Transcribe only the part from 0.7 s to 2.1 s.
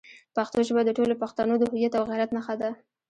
د ټولو پښتنو د هویت او